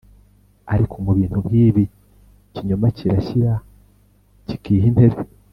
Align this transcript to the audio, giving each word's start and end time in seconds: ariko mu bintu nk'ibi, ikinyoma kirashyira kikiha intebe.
ariko 0.73 0.95
mu 1.03 1.11
bintu 1.17 1.37
nk'ibi, 1.45 1.83
ikinyoma 2.47 2.87
kirashyira 2.97 3.53
kikiha 4.47 4.85
intebe. 4.91 5.19